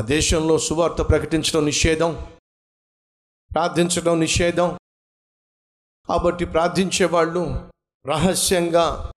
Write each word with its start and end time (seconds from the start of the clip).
ఆ 0.00 0.02
దేశంలో 0.02 0.58
సువార్త 0.58 1.02
ప్రకటించడం 1.02 1.64
నిషేధం 1.64 2.26
ప్రార్థించడం 3.54 4.20
నిషేధం. 4.20 4.78
కాబట్టి 6.08 6.44
ప్రార్థించే 6.44 7.06
వాళ్ళు 7.06 7.60
రహస్యంగా 8.06 9.12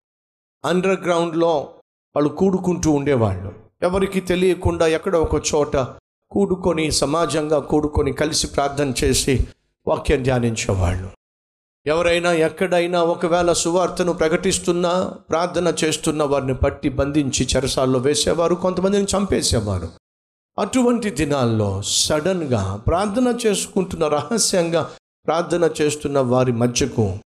అండర్ 0.65 1.01
గ్రౌండ్లో 1.01 1.73
వాళ్ళు 2.15 2.29
కూడుకుంటూ 2.29 2.91
ఉండేవాళ్ళు. 2.91 3.53
ఎవరికి 3.81 4.21
తెలియకుండా 4.21 4.87
ఎక్కడ 4.87 5.15
ఒక 5.15 5.43
చోట 5.55 5.77
కూడుకొని 6.31 6.91
సమాజంగా 6.91 7.59
కూడుకొని 7.59 8.13
కలిసి 8.13 8.47
ప్రార్థన 8.47 8.93
చేసి 9.03 9.47
వాక్యం 9.87 10.23
ధ్యానించేవాళ్ళు. 10.23 11.09
ఎవరైనా 11.85 12.31
ఎక్కడైనా 12.31 13.03
ఒకవేళ 13.03 13.53
సువార్తను 13.53 14.13
ప్రకటిస్తున్నా 14.13 15.17
ప్రార్థన 15.29 15.75
చేస్తున్న 15.83 16.23
వారిని 16.23 16.55
పట్టి 16.55 16.89
బంధించి 16.89 17.47
చెరసాల్లో 17.55 17.99
వేసేవారు 17.99 18.55
కొంతమందిని 18.55 19.07
చంపేసేవారు. 19.17 19.89
అటువంటి 20.59 21.09
దినాల్లో 21.09 21.81
సడన్గా 21.81 22.77
ప్రార్థన 22.77 23.39
చేసుకుంటున్న 23.45 24.07
రహస్యంగా 24.07 24.97
ప్రార్థన 25.25 25.73
చేస్తున్న 25.81 26.19
వారి 26.19 26.51
మధ్యకు 26.51 27.19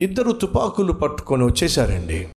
ఇద్దరు 0.00 0.32
తుపాకులు 0.32 0.92
పట్టుకొని 0.92 1.44
వచ్చేసారండి. 1.44 2.32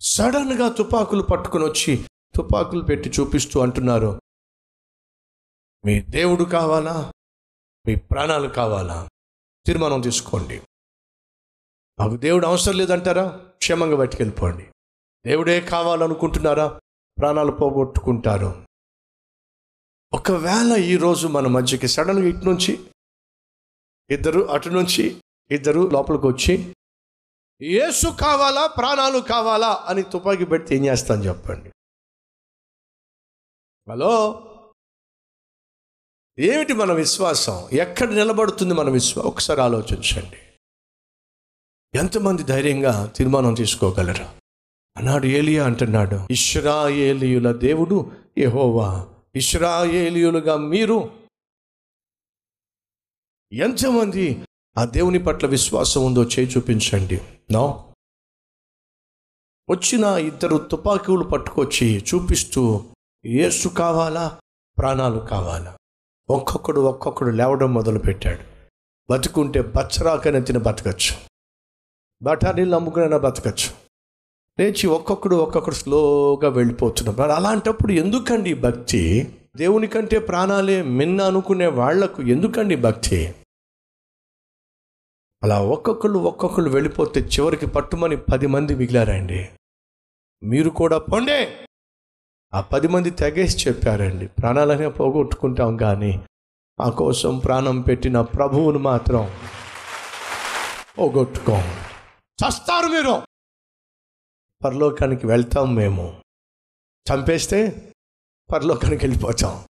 సడన్గా 0.00 0.68
తుపాకులు 0.68 1.22
పట్టుకొని 1.22 1.64
వచ్చి 1.64 2.06
తుపాకులు 2.36 2.84
పెట్టి 2.84 3.10
చూపిస్తూ 3.10 3.60
అంటున్నారు 3.60 4.20
మీ 5.84 6.00
దేవుడు 6.00 6.44
కావాలా? 6.44 7.12
మీ 7.86 7.94
ప్రాణాలు 7.94 8.48
కావాలా? 8.48 9.08
తీర్మానం 9.66 10.00
తీసుకోండి. 10.00 10.62
మాకు 12.00 12.16
దేవుడు 12.16 12.46
అవసరం 12.46 12.76
లేదంటారా? 12.76 13.28
క్షేమంగా 13.36 13.96
బయటికెళ్ళిపోండి 13.96 14.66
దేవుడే 15.26 15.60
కావాలనుకుంటున్నారా? 15.60 16.80
ప్రాణాలు 17.20 17.52
పోగొట్టుకుంటారు. 17.52 18.66
ఒకవేళ 20.12 20.76
ఈరోజు 20.76 21.28
మన 21.28 21.46
మధ్యకి 21.46 21.88
సడన్గా 21.88 22.28
ఇటు 22.28 22.44
నుంచి 22.44 22.90
ఇద్దరు 24.10 24.40
అటు 24.50 24.68
నుంచి 24.68 25.22
ఇద్దరు 25.50 25.90
లోపలికి 25.92 26.26
వచ్చి 26.26 26.74
ఏసు 27.62 28.08
కావాలా? 28.08 28.66
ప్రాణాలు 28.66 29.18
కావాలా? 29.18 29.84
అని 29.88 30.02
తుపాకీ 30.02 30.44
పెడితే 30.44 30.76
ఏం 30.76 30.84
చేస్తాను 30.84 31.22
చెప్పండి. 31.22 31.70
హలో? 33.90 34.38
ఏమిటి 36.38 36.72
మన 36.72 36.92
విశ్వాసం? 36.92 37.68
ఎక్కడ 37.72 38.08
నిలబడుతుంది 38.08 38.74
మన 38.74 38.90
విశ్వాసం 38.90 39.28
ఒకసారి 39.28 39.60
ఆలోచించండి. 39.60 40.36
ఎంతమంది 41.98 42.42
ధైర్యంగా 42.42 43.06
తీర్మానం 43.06 43.54
తీసుకోగలరు? 43.54 44.41
అన్నాడు 44.96 45.26
ఏలియా 45.26 45.66
అంటున్నాడు 45.66 46.26
ఇష్రాయేలియుల 46.30 47.52
దేవుడు 47.52 48.12
యహోవా 48.38 49.08
ఇష్రాయేలియులుగా 49.34 50.56
మీరు 50.56 51.10
ఎంతమంది 53.52 54.44
ఆ 54.78 54.84
దేవుని 54.84 55.18
పట్ల 55.18 55.46
విశ్వాసం 55.46 56.04
ఉందో 56.04 56.24
చేయి 56.24 56.48
చూపించండి. 56.48 57.20
నో. 57.52 57.94
వచ్చిన 59.70 60.04
ఇద్దరు 60.04 60.56
తుపాకీలు 60.56 61.24
పట్టుకొచ్చి 61.24 62.04
చూపిస్తూ 62.14 62.84
ఏసు 63.26 63.68
కావాలా? 63.68 64.40
ప్రాణాలు 64.78 65.18
కావాలా? 65.18 65.76
ఒక్కొక్కడు 66.30 66.80
ఒక్కొక్కడు 66.80 67.30
లేవడం 67.30 67.74
మొదలుపెట్టాడు. 67.74 68.68
బతుకుంటే 69.10 69.62
బచ్చరాకనే 69.62 70.40
తిని 70.40 70.58
బతకచ్చు. 70.58 71.16
బఠానీళ్ళు 72.22 72.76
అమ్ముకునైనా 72.76 73.18
బతకచ్చు. 73.18 73.81
లేచి 74.60 74.86
ఒక్కొక్కడు 74.86 75.36
ఒక్కొక్కడు 75.36 75.74
స్లోగా 75.74 76.48
వెళ్ళిపోతున్నాం. 76.48 77.16
మరి 77.16 77.32
అలాంటప్పుడు 77.32 77.92
ఎందుకండి 77.92 78.54
భక్తి? 78.54 79.34
దేవుని 79.56 79.86
కంటే 79.86 80.18
ప్రాణాలే 80.18 80.82
మిన్న 80.82 81.22
అనుకునే 81.22 81.66
వాళ్ళకు 81.66 82.22
ఎందుకండి 82.22 82.76
భక్తి? 82.76 83.34
అలా 85.42 85.60
ఒక్కొక్కళ్ళు 85.62 86.18
ఒక్కొక్కళ్ళు 86.18 86.70
వెళ్ళిపోతే 86.70 87.20
చివరికి 87.20 87.66
పట్టుమని 87.66 88.16
పది 88.16 88.46
మంది 88.46 88.74
మిగిలారండి. 88.74 89.48
మీరు 90.42 90.70
కూడా 90.70 90.98
పొండే. 90.98 91.56
ఆ 92.54 92.60
పది 92.60 92.88
మంది 92.88 93.10
తెగేసి 93.10 93.68
చెప్పారండి. 93.68 94.26
ప్రాణాలనే 94.26 94.88
పోగొట్టుకుంటాం 94.88 95.76
కానీ 95.76 96.20
మా 96.80 96.88
కోసం 96.90 97.38
ప్రాణం 97.38 97.80
పెట్టిన 97.80 98.20
ప్రభువును 98.20 98.78
మాత్రం 98.78 99.30
పోగొట్టుకో. 100.98 101.56
చస్తారు 102.42 102.86
మీరు! 102.86 103.31
పరలోకానికి 104.64 105.26
వెళ్తాం 105.26 105.74
మేము. 105.74 106.22
చంపేస్తే 107.12 107.92
పరలోకానికి 108.52 109.06
వెళ్ళిపోతాం. 109.06 109.64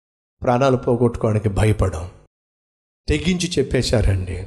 ప్రాణాలు 0.42 0.76
పోగొట్టుకోవడానికి 0.76 1.48
భయపడం. 1.48 2.10
తెగించి 3.08 3.50
చెప్పేశారండి. 3.58 4.46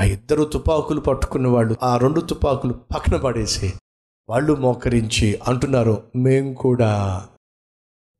ఆ 0.00 0.04
ఇద్దరు 0.04 0.44
తుపాకులు 0.44 1.00
పట్టుకున్న 1.00 1.46
వాళ్ళు 1.46 1.76
ఆ 1.82 1.96
రెండు 1.96 2.20
తుపాకులు 2.20 2.72
పక్కన 2.72 3.16
పడేసి 3.16 3.72
వాళ్ళు 4.28 4.54
మోకరించి 4.54 5.40
అంటున్నారు 5.46 6.10
మేము 6.16 6.54
కూడా 6.54 7.28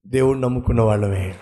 దేవుణ్ణి 0.06 0.42
నమ్ముకున్న 0.42 0.80
వాళ్ళమే. 0.80 1.38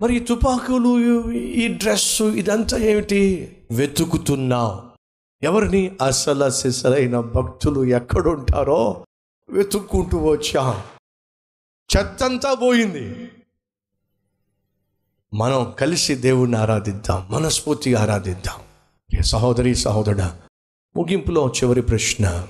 మరి 0.00 0.16
ఈ 0.16 0.18
తుపాకులు 0.18 1.32
ఈ 1.32 1.68
డ్రెస్సు 1.68 2.24
ఇదంతా 2.24 2.76
ఏమిటి? 2.76 3.56
వెతుకుతున్నాం. 3.70 4.91
ఎవరిని 5.42 5.98
అసల 6.06 6.48
సిసలైన 6.48 7.20
భక్తులు 7.20 7.84
ఎక్కడుంటారో 7.84 9.06
వెతుక్కుంటూ 9.48 10.18
వచ్చాం. 10.18 10.82
చెత్తంతా 11.96 12.54
పోయింది. 12.54 13.30
మనం 15.34 15.74
కలిసి 15.78 16.14
దేవుణ్ణి 16.14 16.56
ఆరాధిద్దాం 16.56 17.28
మనస్ఫూర్తిగా 17.30 18.00
ఆరాధిద్దాం. 18.00 18.60
ఏ 19.18 19.22
సహోదరి 19.22 19.74
సహోదరుడా 19.74 20.42
ముగింపులో 20.96 21.48
చివరి 21.48 21.82
ప్రశ్న. 21.82 22.48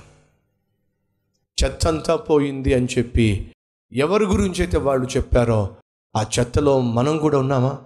చెత్తంతా 1.63 2.15
పోయింది 2.15 2.73
అని 2.73 2.87
చెప్పి 2.97 3.55
ఎవరి 3.91 4.25
గురించి 4.25 4.59
అయితే 4.59 4.77
వాళ్ళు 4.77 5.07
చెప్పారో 5.17 5.75
ఆ 6.15 6.25
చెత్తలో 6.39 6.81
మనం 6.81 7.17
కూడా 7.17 7.37
ఉన్నామా? 7.37 7.81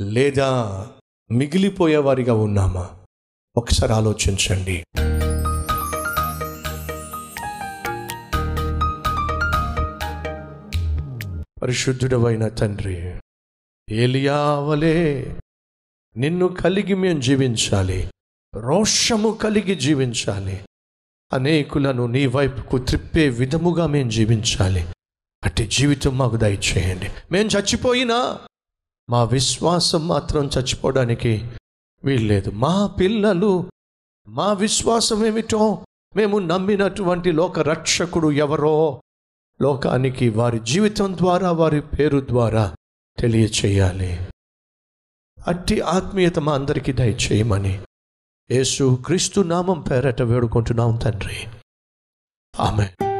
లేదా 0.00 0.88
మిగిలిపోయేవారిగా 1.30 2.34
ఉన్నామా? 2.34 3.01
ఒకసారి 3.56 3.92
ఆలోచించండి. 3.92 4.84
పరిశుద్ధుడవైన 11.62 12.48
తండ్రి 12.48 13.20
ఏలియావలే 13.90 15.36
నిన్ను 16.16 16.48
కలిగి 16.48 16.94
మేము 16.94 17.20
జీవించాలి. 17.20 18.10
రోషము 18.54 19.30
కలిగి 19.30 19.74
జీవించాలి. 19.74 20.64
అనేకులను 21.32 22.06
నీ 22.06 22.26
వైపుకు 22.26 22.78
త్రిప్పే 22.78 23.28
విధముగా 23.28 23.86
మేము 23.86 24.10
జీవించాలి. 24.10 24.86
అట్టి 25.44 25.66
జీవితం 25.66 26.18
మాకు 26.18 26.36
దయచేయండి. 26.36 27.08
మేము 27.30 27.48
చచ్చిపోయినా 27.48 28.38
మా 29.10 29.24
విశ్వాసం 29.24 30.08
మాత్రం 30.08 30.46
చచ్చిపోవడానికి 30.46 31.48
వీల్లేదు. 32.04 32.50
మా 32.50 32.86
పిల్లలు 32.86 33.70
మా 34.28 34.52
విశ్వాసం 34.52 35.26
ఏమిటో 35.26 35.86
మేము 36.16 36.38
నమ్మినటువంటి 36.38 37.32
లోక 37.32 37.58
రక్షకుడు 37.58 38.32
ఎవరో 38.32 39.02
లోకానికి 39.62 40.28
వారి 40.28 40.58
జీవితం 40.58 41.16
ద్వారా 41.16 41.52
వారి 41.52 41.80
పేరు 41.80 42.26
ద్వారా 42.28 42.74
తెలియచేయాలి. 43.18 44.28
అట్టి 45.46 45.80
ఆత్మీయత 45.80 46.38
మా 46.38 46.54
అందరికీ 46.54 46.92
దయచేయమని 46.92 47.82
యేసు 48.50 49.02
క్రీస్తు 49.06 49.40
నామం 49.40 49.80
పేరట 49.80 50.22
వేడుకుంటున్నాం 50.22 50.96
తండ్రి. 50.96 51.48
ఆమె 52.60 53.11